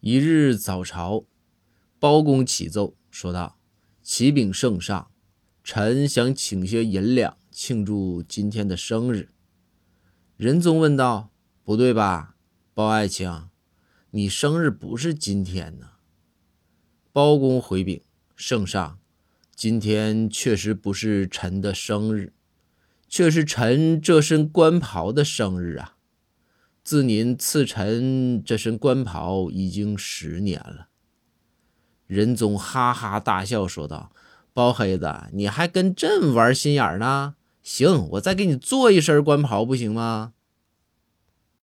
[0.00, 1.26] 一日早朝，
[1.98, 3.58] 包公启奏说道
[4.02, 5.10] ：“启禀圣上，
[5.62, 9.28] 臣想请些银两庆祝今天的生日。”
[10.38, 11.30] 仁宗问道
[11.62, 12.36] ：“不对吧，
[12.72, 13.50] 包爱卿，
[14.12, 15.90] 你生日不是今天呢？”
[17.12, 18.02] 包公回禀
[18.34, 18.98] 圣上
[19.54, 22.32] ：“今天确实不是臣的生日。”
[23.06, 25.96] 却是臣这身官袍的生日啊！
[26.82, 30.88] 自您赐臣这身官袍已经十年了。
[32.06, 34.10] 仁宗哈哈大笑说道
[34.52, 37.36] ：“包黑子，你还跟朕玩心眼呢？
[37.62, 40.32] 行，我再给你做一身官袍，不行吗？”